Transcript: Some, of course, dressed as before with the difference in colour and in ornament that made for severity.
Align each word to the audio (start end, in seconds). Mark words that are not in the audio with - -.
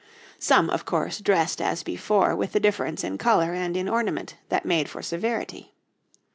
Some, 0.39 0.71
of 0.71 0.83
course, 0.83 1.19
dressed 1.19 1.61
as 1.61 1.83
before 1.83 2.35
with 2.35 2.53
the 2.53 2.59
difference 2.59 3.03
in 3.03 3.19
colour 3.19 3.53
and 3.53 3.77
in 3.77 3.87
ornament 3.87 4.35
that 4.49 4.65
made 4.65 4.89
for 4.89 5.03
severity. 5.03 5.75